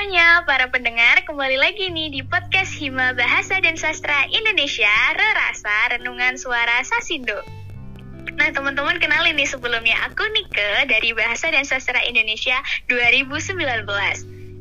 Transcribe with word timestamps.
semuanya, 0.00 0.40
para 0.48 0.64
pendengar 0.72 1.28
kembali 1.28 1.60
lagi 1.60 1.92
nih 1.92 2.08
di 2.08 2.24
podcast 2.24 2.72
Hima 2.72 3.12
Bahasa 3.12 3.60
dan 3.60 3.76
Sastra 3.76 4.24
Indonesia 4.32 4.88
Rerasa 5.12 5.92
Renungan 5.92 6.40
Suara 6.40 6.80
Sasindo. 6.80 7.36
Nah 8.40 8.48
teman-teman 8.48 8.96
kenalin 8.96 9.36
nih 9.36 9.44
sebelumnya 9.44 10.00
aku 10.08 10.24
Nike 10.32 10.88
dari 10.88 11.12
Bahasa 11.12 11.52
dan 11.52 11.68
Sastra 11.68 12.00
Indonesia 12.08 12.64
2019. 12.88 13.60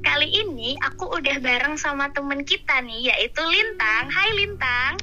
Kali 0.04 0.28
ini 0.28 0.75
aku 0.84 1.07
udah 1.07 1.40
bareng 1.40 1.80
sama 1.80 2.12
temen 2.12 2.44
kita 2.44 2.84
nih 2.84 3.08
yaitu 3.08 3.40
Lintang. 3.40 4.12
Hai 4.12 4.36
Lintang. 4.36 5.00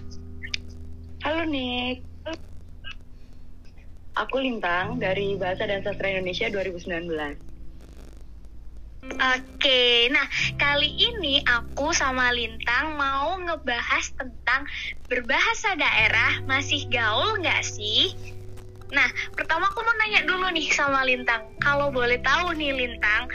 Halo 1.25 1.49
Nik. 1.49 2.05
Aku 4.21 4.37
Lintang 4.45 5.01
dari 5.01 5.33
Bahasa 5.41 5.65
dan 5.65 5.81
Sastra 5.81 6.13
Indonesia 6.13 6.53
2019. 6.53 7.56
Oke, 9.15 10.11
nah 10.11 10.27
kali 10.59 10.91
ini 10.91 11.39
aku 11.47 11.95
sama 11.95 12.35
Lintang 12.35 12.99
mau 12.99 13.39
ngebahas 13.39 14.13
tentang 14.19 14.67
berbahasa 15.07 15.79
daerah 15.79 16.43
masih 16.51 16.91
gaul 16.91 17.39
nggak 17.39 17.63
sih? 17.63 18.11
Nah, 18.87 19.09
pertama 19.35 19.67
aku 19.67 19.83
mau 19.83 19.95
nanya 19.99 20.23
dulu 20.27 20.47
nih 20.55 20.71
sama 20.71 21.03
Lintang. 21.03 21.43
Kalau 21.59 21.91
boleh 21.91 22.23
tahu 22.23 22.55
nih 22.55 22.71
Lintang, 22.71 23.27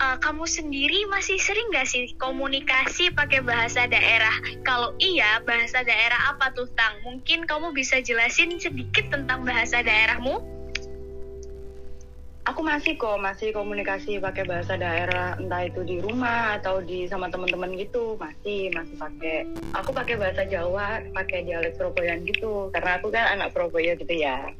uh, 0.00 0.16
kamu 0.20 0.44
sendiri 0.44 1.08
masih 1.08 1.40
sering 1.40 1.72
nggak 1.72 1.88
sih 1.88 2.12
komunikasi 2.20 3.12
pakai 3.16 3.40
bahasa 3.40 3.88
daerah? 3.88 4.34
Kalau 4.68 4.92
iya, 5.00 5.40
bahasa 5.44 5.80
daerah 5.80 6.36
apa 6.36 6.52
tuh 6.52 6.68
Tang? 6.76 7.00
Mungkin 7.08 7.48
kamu 7.48 7.72
bisa 7.72 8.04
jelasin 8.04 8.60
sedikit 8.60 9.08
tentang 9.08 9.48
bahasa 9.48 9.80
daerahmu? 9.80 10.57
Aku 12.58 12.66
masih 12.66 12.98
kok 12.98 13.22
masih 13.22 13.54
komunikasi 13.54 14.18
pakai 14.18 14.42
bahasa 14.42 14.74
daerah 14.74 15.38
entah 15.38 15.62
itu 15.62 15.86
di 15.86 16.02
rumah 16.02 16.58
atau 16.58 16.82
di 16.82 17.06
sama 17.06 17.30
teman-teman 17.30 17.70
gitu. 17.78 18.18
Masih 18.18 18.74
masih 18.74 18.98
pakai. 18.98 19.46
Aku 19.78 19.94
pakai 19.94 20.18
bahasa 20.18 20.42
Jawa 20.42 20.98
pakai 21.14 21.46
dialek 21.46 21.78
Surabayaan 21.78 22.26
gitu. 22.26 22.66
Karena 22.74 22.98
aku 22.98 23.14
kan 23.14 23.30
anak 23.30 23.54
Surabaya 23.54 23.94
gitu 23.94 24.10
ya. 24.10 24.50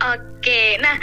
Oke, 0.00 0.80
nah 0.80 0.96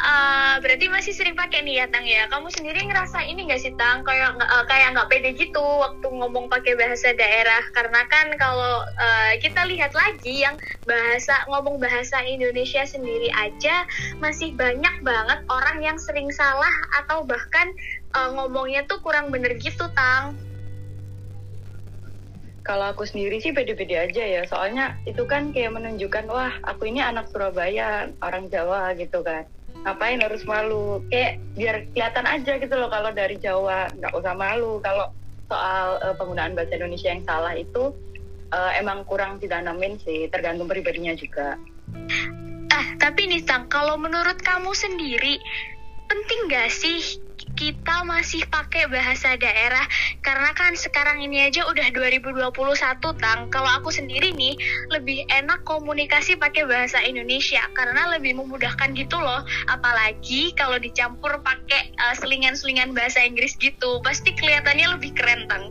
uh, 0.00 0.54
berarti 0.64 0.88
masih 0.88 1.12
sering 1.12 1.36
pakai 1.36 1.62
nih 1.62 1.84
ya 1.84 1.86
Tang 1.92 2.04
ya. 2.08 2.26
Kamu 2.32 2.48
sendiri 2.48 2.88
ngerasa 2.88 3.22
ini 3.28 3.46
gak 3.46 3.60
sih 3.60 3.72
Tang? 3.76 4.02
Kayak 4.02 4.40
uh, 4.40 4.64
kayak 4.66 4.96
nggak 4.96 5.08
pede 5.12 5.30
gitu 5.36 5.62
waktu 5.62 6.06
ngomong 6.08 6.48
pakai 6.48 6.74
bahasa 6.74 7.12
daerah. 7.14 7.62
Karena 7.76 8.02
kan 8.08 8.32
kalau 8.40 8.84
uh, 8.84 9.32
kita 9.38 9.68
lihat 9.68 9.92
lagi 9.92 10.42
yang 10.42 10.56
bahasa 10.88 11.44
ngomong 11.52 11.78
bahasa 11.78 12.24
Indonesia 12.24 12.82
sendiri 12.88 13.28
aja 13.36 13.84
masih 14.18 14.56
banyak 14.56 15.04
banget 15.04 15.40
orang 15.52 15.78
yang 15.84 15.96
sering 16.00 16.32
salah 16.32 16.72
atau 17.04 17.22
bahkan 17.22 17.70
uh, 18.16 18.32
ngomongnya 18.34 18.88
tuh 18.88 18.98
kurang 19.04 19.28
bener 19.30 19.60
gitu 19.60 19.86
Tang. 19.92 20.34
Kalau 22.60 22.92
aku 22.92 23.08
sendiri 23.08 23.40
sih 23.40 23.56
pede-pede 23.56 23.96
aja 23.96 24.22
ya. 24.22 24.42
Soalnya 24.44 24.98
itu 25.08 25.24
kan 25.24 25.50
kayak 25.50 25.74
menunjukkan 25.74 26.28
wah 26.28 26.52
aku 26.68 26.92
ini 26.92 27.00
anak 27.00 27.32
Surabaya 27.32 28.12
orang 28.20 28.52
Jawa 28.52 28.92
gitu 28.94 29.24
kan 29.24 29.48
ngapain 29.86 30.20
harus 30.20 30.42
malu? 30.44 31.00
Kayak 31.08 31.40
biar 31.56 31.76
kelihatan 31.92 32.26
aja 32.26 32.52
gitu 32.60 32.74
loh 32.76 32.88
kalau 32.92 33.10
dari 33.12 33.36
Jawa 33.40 33.88
nggak 33.96 34.14
usah 34.16 34.34
malu. 34.36 34.80
Kalau 34.84 35.12
soal 35.50 35.98
uh, 36.00 36.14
penggunaan 36.14 36.54
bahasa 36.54 36.78
Indonesia 36.78 37.10
yang 37.10 37.24
salah 37.26 37.54
itu 37.58 37.90
uh, 38.54 38.70
emang 38.78 39.02
kurang 39.06 39.42
ditanamin 39.42 39.98
sih 40.02 40.30
tergantung 40.30 40.70
pribadinya 40.70 41.14
juga. 41.16 41.58
Ah 42.70 42.86
tapi 43.02 43.26
nih 43.26 43.42
Tang 43.42 43.66
kalau 43.66 43.98
menurut 43.98 44.38
kamu 44.42 44.70
sendiri 44.76 45.42
penting 46.10 46.40
gak 46.50 46.70
sih 46.70 47.22
kita 47.60 48.08
masih 48.08 48.48
pakai 48.48 48.88
bahasa 48.88 49.36
daerah. 49.36 49.84
Karena 50.24 50.56
kan 50.56 50.72
sekarang 50.72 51.20
ini 51.20 51.44
aja 51.44 51.68
udah 51.68 51.92
2021 51.92 52.56
tang. 53.20 53.52
Kalau 53.52 53.68
aku 53.76 53.92
sendiri 53.92 54.32
nih 54.32 54.56
lebih 54.88 55.28
enak 55.28 55.60
komunikasi 55.68 56.40
pakai 56.40 56.64
bahasa 56.64 57.04
Indonesia. 57.04 57.60
Karena 57.76 58.16
lebih 58.16 58.40
memudahkan 58.40 58.96
gitu 58.96 59.20
loh. 59.20 59.44
Apalagi 59.68 60.56
kalau 60.56 60.80
dicampur 60.80 61.36
pakai 61.44 61.92
uh, 62.00 62.16
selingan-selingan 62.16 62.96
bahasa 62.96 63.20
Inggris 63.20 63.60
gitu. 63.60 64.00
Pasti 64.00 64.32
kelihatannya 64.32 64.96
lebih 64.96 65.12
keren 65.12 65.44
tang. 65.44 65.68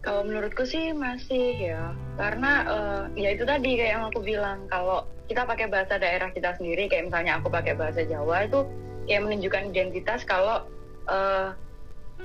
Kalau 0.00 0.24
menurutku 0.24 0.64
sih 0.64 0.96
masih 0.96 1.76
ya. 1.76 1.92
Karena 2.16 2.64
uh, 2.64 3.02
ya 3.12 3.36
itu 3.36 3.44
tadi 3.44 3.76
kayak 3.76 3.92
yang 3.92 4.04
aku 4.08 4.24
bilang. 4.24 4.64
Kalau 4.72 5.04
kita 5.28 5.44
pakai 5.44 5.68
bahasa 5.68 6.00
daerah 6.00 6.32
kita 6.32 6.56
sendiri 6.56 6.88
kayak 6.88 7.12
misalnya 7.12 7.38
aku 7.38 7.52
pakai 7.52 7.76
bahasa 7.76 8.02
Jawa 8.02 8.48
itu 8.48 8.66
kayak 9.10 9.26
menunjukkan 9.26 9.74
identitas 9.74 10.22
kalau 10.22 10.62
uh, 11.10 11.50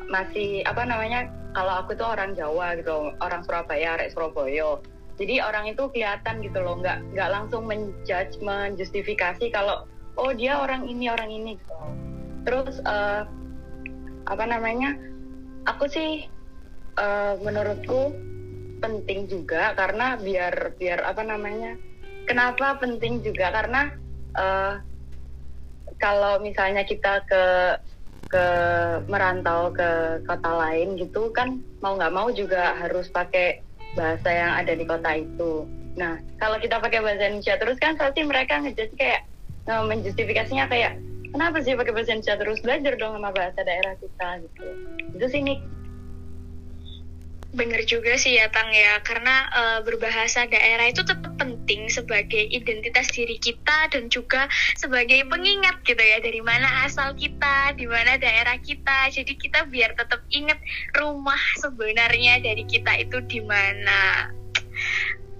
masih 0.05 0.61
apa 0.69 0.85
namanya 0.85 1.25
kalau 1.57 1.81
aku 1.81 1.97
tuh 1.97 2.13
orang 2.13 2.37
Jawa 2.37 2.77
gitu 2.77 3.09
orang 3.25 3.41
Surabaya 3.41 3.97
arek 3.97 4.13
Surabaya. 4.13 4.77
Jadi 5.17 5.41
orang 5.41 5.71
itu 5.71 5.89
kelihatan 5.89 6.45
gitu 6.45 6.61
loh 6.61 6.77
nggak 6.77 7.01
nggak 7.17 7.29
langsung 7.33 7.65
menjudge 7.65 8.37
menjustifikasi 8.45 9.49
kalau 9.49 9.89
oh 10.21 10.29
dia 10.35 10.61
orang 10.61 10.85
ini 10.85 11.09
orang 11.09 11.33
ini 11.33 11.57
gitu. 11.57 11.73
Terus 12.45 12.77
uh, 12.85 13.25
apa 14.29 14.45
namanya 14.45 14.93
aku 15.65 15.89
sih 15.89 16.29
uh, 17.01 17.39
menurutku 17.41 18.13
penting 18.83 19.25
juga 19.25 19.73
karena 19.73 20.19
biar 20.19 20.77
biar 20.77 21.01
apa 21.01 21.23
namanya 21.25 21.79
kenapa 22.29 22.77
penting 22.77 23.23
juga? 23.23 23.49
Karena 23.55 23.95
uh, 24.35 24.83
kalau 26.01 26.41
misalnya 26.41 26.83
kita 26.83 27.23
ke 27.29 27.45
ke 28.25 28.47
merantau 29.05 29.69
ke 29.71 30.21
kota 30.25 30.51
lain 30.51 30.97
gitu 30.97 31.29
kan 31.31 31.61
mau 31.79 31.95
nggak 31.95 32.13
mau 32.13 32.27
juga 32.33 32.73
harus 32.75 33.07
pakai 33.13 33.61
bahasa 33.95 34.27
yang 34.27 34.51
ada 34.59 34.73
di 34.75 34.83
kota 34.83 35.11
itu. 35.15 35.63
Nah 35.95 36.19
kalau 36.41 36.59
kita 36.59 36.81
pakai 36.81 36.99
bahasa 36.99 37.31
Indonesia 37.31 37.55
terus 37.55 37.77
kan 37.79 37.95
pasti 37.95 38.25
mereka 38.25 38.59
ngejudge 38.59 38.97
kayak 38.97 39.23
uh, 39.71 39.85
menjustifikasinya 39.87 40.67
kayak 40.67 40.99
kenapa 41.31 41.63
sih 41.63 41.77
pakai 41.77 41.93
bahasa 41.95 42.11
Indonesia 42.11 42.35
terus 42.35 42.59
belajar 42.59 42.93
dong 42.99 43.13
sama 43.15 43.29
bahasa 43.31 43.59
daerah 43.61 43.95
kita 44.01 44.29
gitu. 44.43 44.65
Itu 45.15 45.25
sih 45.31 45.41
nih 45.45 45.57
Bener 47.55 47.87
juga 47.87 48.19
sih 48.19 48.35
ya 48.35 48.51
Tang 48.51 48.67
ya, 48.67 48.99
karena 48.99 49.47
uh, 49.55 49.79
berbahasa 49.79 50.43
daerah 50.43 50.91
itu 50.91 51.07
tetap 51.07 51.39
penting 51.39 51.87
sebagai 51.87 52.51
identitas 52.51 53.07
diri 53.15 53.39
kita 53.39 53.87
dan 53.95 54.11
juga 54.11 54.51
sebagai 54.75 55.23
pengingat 55.31 55.79
gitu 55.87 56.03
ya 56.03 56.19
dari 56.19 56.43
mana 56.43 56.83
asal 56.83 57.15
kita, 57.15 57.71
di 57.79 57.87
mana 57.87 58.19
daerah 58.19 58.59
kita. 58.59 59.07
Jadi 59.07 59.39
kita 59.39 59.71
biar 59.71 59.95
tetap 59.95 60.19
ingat 60.35 60.59
rumah 60.99 61.39
sebenarnya 61.63 62.43
dari 62.43 62.67
kita 62.67 62.91
itu 62.99 63.23
di 63.23 63.39
mana 63.39 64.27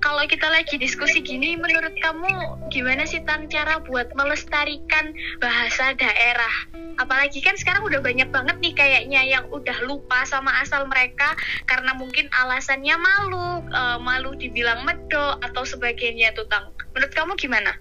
kalau 0.06 0.22
kita 0.30 0.46
lagi 0.54 0.78
diskusi 0.78 1.18
gini, 1.26 1.58
menurut 1.58 1.98
kamu 1.98 2.30
gimana 2.70 3.10
sih 3.10 3.26
Tan 3.26 3.50
cara 3.50 3.82
buat 3.82 4.14
melestarikan 4.14 5.18
bahasa 5.42 5.98
daerah? 5.98 6.54
Apalagi 7.02 7.42
kan 7.42 7.58
sekarang 7.58 7.82
udah 7.90 8.06
banyak 8.06 8.30
banget 8.30 8.54
nih 8.62 8.78
kayaknya 8.78 9.26
yang 9.26 9.50
udah 9.50 9.74
lupa 9.90 10.22
sama 10.30 10.62
asal 10.62 10.86
mereka 10.86 11.34
karena 11.66 11.98
mungkin 11.98 12.30
alasannya 12.30 12.94
malu, 13.02 13.66
uh, 13.74 13.98
malu 13.98 14.38
dibilang 14.38 14.86
medok 14.86 15.42
atau 15.42 15.66
sebagainya 15.66 16.38
tuh 16.38 16.46
Tang. 16.54 16.70
Menurut 16.94 17.14
kamu 17.18 17.34
gimana? 17.42 17.74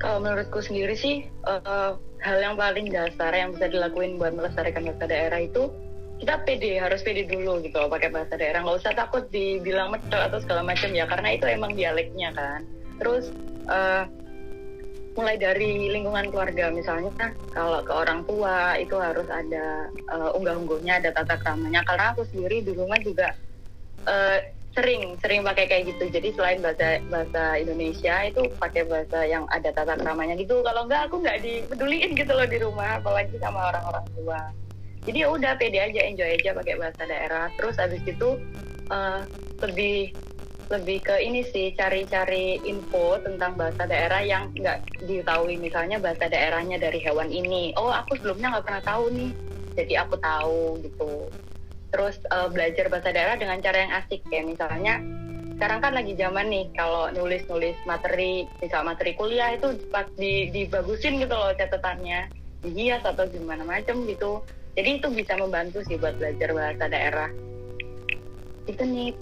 Kalau 0.00 0.24
menurutku 0.24 0.64
sendiri 0.64 0.96
sih, 0.96 1.28
uh, 1.44 2.00
hal 2.24 2.38
yang 2.40 2.56
paling 2.56 2.88
dasar 2.88 3.36
yang 3.36 3.52
bisa 3.52 3.68
dilakuin 3.68 4.16
buat 4.16 4.32
melestarikan 4.32 4.88
bahasa 4.88 5.04
daerah 5.04 5.44
itu 5.44 5.68
kita 6.22 6.38
pede 6.46 6.78
harus 6.78 7.02
pede 7.02 7.26
dulu 7.26 7.58
gitu 7.66 7.90
pakai 7.90 8.14
bahasa 8.14 8.38
daerah. 8.38 8.62
Nggak 8.62 8.78
usah 8.78 8.94
takut 8.94 9.26
dibilang 9.34 9.90
medok 9.90 10.22
atau 10.30 10.38
segala 10.38 10.62
macam 10.62 10.94
ya 10.94 11.02
karena 11.10 11.34
itu 11.34 11.50
emang 11.50 11.74
dialeknya 11.74 12.30
kan. 12.30 12.62
Terus 13.02 13.34
uh, 13.66 14.06
mulai 15.18 15.34
dari 15.34 15.90
lingkungan 15.90 16.30
keluarga 16.30 16.70
misalnya 16.70 17.10
kalau 17.50 17.82
ke 17.82 17.90
orang 17.90 18.22
tua 18.24 18.78
itu 18.78 18.94
harus 19.02 19.26
ada 19.28 19.90
uh, 20.14 20.30
unggah-ungguhnya 20.38 21.02
ada 21.02 21.10
tata 21.10 21.42
keramanya. 21.42 21.82
Karena 21.82 22.14
aku 22.14 22.22
sendiri 22.30 22.62
di 22.62 22.70
rumah 22.70 23.02
juga 23.02 23.34
uh, 24.06 24.38
sering 24.78 25.18
sering 25.18 25.42
pakai 25.42 25.66
kayak 25.66 25.90
gitu. 25.90 26.06
Jadi 26.06 26.38
selain 26.38 26.62
bahasa 26.62 27.02
bahasa 27.10 27.58
Indonesia 27.58 28.14
itu 28.30 28.46
pakai 28.62 28.86
bahasa 28.86 29.26
yang 29.26 29.42
ada 29.50 29.74
tata 29.74 29.98
keramanya 29.98 30.38
gitu. 30.38 30.62
Kalau 30.62 30.86
enggak 30.86 31.10
aku 31.10 31.18
nggak 31.18 31.42
dipeduliin 31.42 32.14
gitu 32.14 32.30
loh 32.30 32.46
di 32.46 32.62
rumah 32.62 33.02
apalagi 33.02 33.34
sama 33.42 33.74
orang-orang 33.74 34.06
tua 34.14 34.40
jadi 35.02 35.26
ya 35.26 35.28
udah 35.34 35.52
pede 35.58 35.82
aja 35.82 36.00
enjoy 36.06 36.38
aja 36.38 36.54
pakai 36.54 36.78
bahasa 36.78 37.02
daerah. 37.02 37.50
Terus 37.58 37.74
habis 37.74 38.02
itu 38.06 38.38
uh, 38.86 39.26
lebih 39.58 40.14
lebih 40.70 41.04
ke 41.04 41.20
ini 41.20 41.42
sih 41.44 41.74
cari-cari 41.74 42.62
info 42.64 43.18
tentang 43.20 43.58
bahasa 43.58 43.84
daerah 43.84 44.22
yang 44.22 44.54
nggak 44.54 45.02
diketahui. 45.02 45.58
Misalnya 45.58 45.98
bahasa 45.98 46.30
daerahnya 46.30 46.78
dari 46.78 47.02
hewan 47.02 47.34
ini. 47.34 47.74
Oh 47.74 47.90
aku 47.90 48.14
sebelumnya 48.14 48.54
nggak 48.54 48.66
pernah 48.70 48.82
tahu 48.86 49.04
nih. 49.10 49.30
Jadi 49.74 49.94
aku 49.98 50.14
tahu 50.22 50.78
gitu. 50.86 51.10
Terus 51.90 52.16
uh, 52.30 52.46
belajar 52.46 52.86
bahasa 52.86 53.10
daerah 53.10 53.34
dengan 53.34 53.58
cara 53.58 53.78
yang 53.82 53.92
asik. 53.98 54.22
Kayak 54.30 54.54
misalnya 54.54 55.02
sekarang 55.58 55.82
kan 55.82 55.92
lagi 55.98 56.14
zaman 56.14 56.46
nih 56.46 56.70
kalau 56.78 57.10
nulis-nulis 57.10 57.74
materi 57.90 58.46
misal 58.62 58.86
materi 58.86 59.18
kuliah 59.18 59.50
itu 59.58 59.74
di 60.14 60.46
dibagusin 60.54 61.18
gitu 61.18 61.34
loh 61.34 61.50
catatannya. 61.58 62.30
Dihias 62.62 63.02
atau 63.02 63.26
gimana 63.26 63.66
macam 63.66 64.06
gitu 64.06 64.38
jadi 64.72 65.00
itu 65.00 65.08
bisa 65.12 65.36
membantu 65.36 65.84
sih 65.84 66.00
buat 66.00 66.16
belajar 66.16 66.48
bahasa 66.56 66.84
daerah. 66.88 67.30
Itu 68.64 68.82
nih 68.88 69.12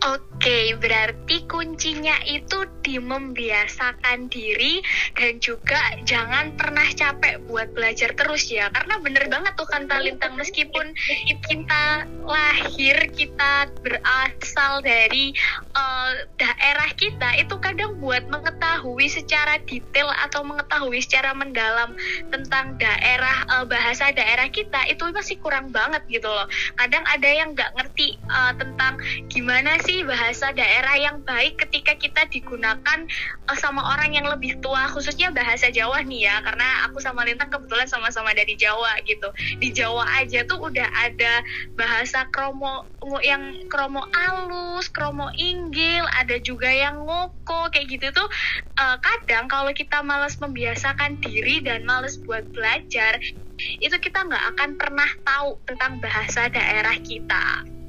Oke, 0.00 0.72
berarti 0.80 1.44
kuncinya 1.44 2.16
itu 2.24 2.64
di 2.80 2.96
membiasakan 2.96 4.32
diri 4.32 4.80
dan 5.12 5.36
juga 5.44 5.76
jangan 6.08 6.56
pernah 6.56 6.88
capek 6.96 7.44
buat 7.44 7.68
belajar 7.76 8.16
terus 8.16 8.48
ya. 8.48 8.72
Karena 8.72 8.96
bener 9.04 9.28
banget 9.28 9.52
tuh 9.60 9.68
kan 9.68 9.84
Talintang 9.84 10.40
meskipun 10.40 10.96
kita 11.44 12.08
lahir, 12.24 12.96
kita 13.12 13.68
berasal 13.84 14.80
dari 14.80 15.36
uh, 15.76 16.12
daerah 16.40 16.88
kita, 16.96 17.36
itu 17.36 17.60
kadang 17.60 18.00
buat 18.00 18.24
mengetahui 18.32 19.04
secara 19.12 19.60
detail 19.68 20.08
atau 20.24 20.40
mengetahui 20.48 21.04
secara 21.04 21.36
mendalam 21.36 21.92
tentang 22.32 22.80
daerah 22.80 23.44
uh, 23.52 23.68
bahasa 23.68 24.08
daerah 24.16 24.48
kita 24.48 24.88
itu 24.88 25.04
masih 25.12 25.36
kurang 25.44 25.68
banget 25.68 26.00
gitu 26.08 26.32
loh. 26.32 26.48
Kadang 26.80 27.04
ada 27.04 27.28
yang 27.28 27.52
nggak 27.52 27.76
ngerti 27.76 28.16
uh, 28.32 28.56
tentang 28.56 28.96
gimana 29.28 29.76
sih 29.84 29.89
bahasa 30.06 30.54
daerah 30.54 30.96
yang 30.96 31.22
baik 31.26 31.58
ketika 31.66 31.98
kita 31.98 32.22
digunakan 32.30 32.98
uh, 33.50 33.58
sama 33.58 33.82
orang 33.94 34.14
yang 34.14 34.26
lebih 34.30 34.58
tua 34.62 34.86
khususnya 34.90 35.34
bahasa 35.34 35.68
Jawa 35.74 36.06
nih 36.06 36.30
ya 36.30 36.38
karena 36.46 36.86
aku 36.86 37.02
sama 37.02 37.26
Lintang 37.26 37.50
kebetulan 37.50 37.90
sama-sama 37.90 38.30
dari 38.32 38.54
Jawa 38.54 39.02
gitu 39.04 39.28
di 39.58 39.74
Jawa 39.74 40.06
aja 40.22 40.46
tuh 40.46 40.62
udah 40.62 40.88
ada 41.02 41.42
bahasa 41.74 42.30
kromo 42.30 42.86
yang 43.20 43.66
kromo 43.66 44.06
alus 44.14 44.86
kromo 44.88 45.28
inggil 45.34 46.06
ada 46.14 46.38
juga 46.38 46.70
yang 46.70 47.02
ngoko 47.02 47.68
kayak 47.74 47.90
gitu 47.90 48.06
tuh 48.14 48.28
uh, 48.78 48.96
kadang 49.02 49.50
kalau 49.50 49.74
kita 49.74 50.00
malas 50.06 50.38
membiasakan 50.38 51.18
diri 51.18 51.58
dan 51.60 51.82
malas 51.82 52.16
buat 52.22 52.46
belajar 52.54 53.18
itu 53.60 53.96
kita 54.00 54.24
nggak 54.24 54.44
akan 54.56 54.70
pernah 54.80 55.10
tahu 55.20 55.60
tentang 55.68 56.00
bahasa 56.00 56.48
daerah 56.48 56.96
kita. 57.04 57.79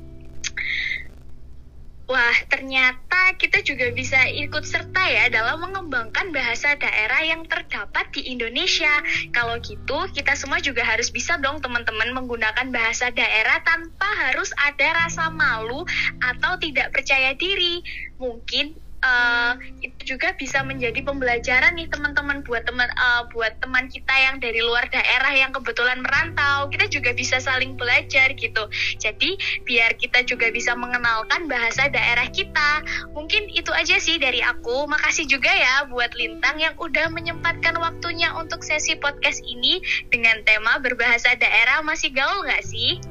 Wah, 2.12 2.36
ternyata 2.52 3.40
kita 3.40 3.64
juga 3.64 3.88
bisa 3.96 4.20
ikut 4.28 4.68
serta 4.68 5.00
ya 5.08 5.32
dalam 5.32 5.64
mengembangkan 5.64 6.36
bahasa 6.36 6.76
daerah 6.76 7.24
yang 7.24 7.48
terdapat 7.48 8.12
di 8.12 8.36
Indonesia. 8.36 8.92
Kalau 9.32 9.56
gitu, 9.64 10.12
kita 10.12 10.36
semua 10.36 10.60
juga 10.60 10.84
harus 10.84 11.08
bisa 11.08 11.40
dong 11.40 11.64
teman-teman 11.64 12.12
menggunakan 12.12 12.68
bahasa 12.68 13.16
daerah 13.16 13.64
tanpa 13.64 14.28
harus 14.28 14.52
ada 14.60 15.08
rasa 15.08 15.32
malu 15.32 15.88
atau 16.20 16.60
tidak 16.60 16.92
percaya 16.92 17.32
diri. 17.32 17.80
Mungkin 18.20 18.76
uh, 19.02 19.54
itu 19.82 20.16
juga 20.16 20.34
bisa 20.38 20.62
menjadi 20.62 21.02
pembelajaran 21.02 21.74
nih 21.78 21.90
teman-teman 21.90 22.46
buat 22.46 22.64
teman 22.66 22.90
uh, 22.98 23.28
buat 23.34 23.58
teman 23.62 23.90
kita 23.90 24.14
yang 24.14 24.38
dari 24.38 24.62
luar 24.62 24.88
daerah 24.90 25.34
yang 25.34 25.52
kebetulan 25.54 26.02
merantau. 26.02 26.70
Kita 26.70 26.88
juga 26.90 27.12
bisa 27.14 27.42
saling 27.42 27.76
belajar 27.76 28.34
gitu. 28.38 28.64
Jadi 29.02 29.38
biar 29.66 29.98
kita 29.98 30.24
juga 30.26 30.50
bisa 30.54 30.78
mengenalkan 30.78 31.50
bahasa 31.50 31.90
daerah 31.90 32.30
kita. 32.30 32.86
Mungkin 33.14 33.52
itu 33.52 33.70
aja 33.74 33.98
sih 33.98 34.22
dari 34.22 34.40
aku. 34.42 34.88
Makasih 34.88 35.28
juga 35.28 35.52
ya 35.52 35.86
buat 35.90 36.14
Lintang 36.16 36.62
yang 36.62 36.78
udah 36.78 37.10
menyempatkan 37.10 37.74
waktunya 37.82 38.30
untuk 38.38 38.62
sesi 38.62 38.98
podcast 38.98 39.42
ini 39.42 39.82
dengan 40.14 40.42
tema 40.46 40.78
berbahasa 40.78 41.34
daerah. 41.38 41.82
Masih 41.82 42.14
gaul 42.14 42.46
gak 42.46 42.64
sih? 42.66 43.02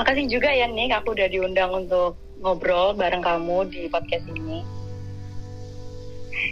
Makasih 0.00 0.26
juga 0.26 0.48
ya 0.50 0.66
nih 0.66 0.88
aku 0.96 1.12
udah 1.12 1.28
diundang 1.28 1.70
untuk 1.70 2.16
ngobrol 2.42 2.98
bareng 2.98 3.22
kamu 3.22 3.70
di 3.70 3.86
podcast 3.86 4.26
ini. 4.34 4.82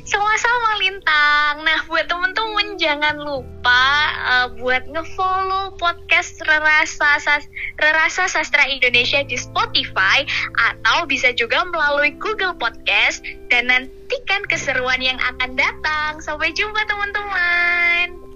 Sama-sama 0.06 0.78
Lintang. 0.78 1.66
Nah, 1.66 1.82
buat 1.90 2.06
temen-temen 2.06 2.78
jangan 2.78 3.16
lupa 3.18 3.84
uh, 4.22 4.46
buat 4.54 4.86
ngefollow 4.86 5.74
podcast 5.82 6.38
Rerasa 6.46 7.18
Sas 7.18 7.44
Rerasa 7.74 8.30
Sastra 8.30 8.70
Indonesia 8.70 9.26
di 9.26 9.34
Spotify 9.34 10.22
atau 10.70 11.10
bisa 11.10 11.34
juga 11.34 11.66
melalui 11.66 12.14
Google 12.22 12.54
Podcast 12.54 13.24
dan 13.50 13.66
nantikan 13.66 14.46
keseruan 14.46 15.02
yang 15.02 15.18
akan 15.18 15.58
datang. 15.58 16.22
Sampai 16.22 16.54
jumpa 16.54 16.86
teman-teman. 16.86 18.29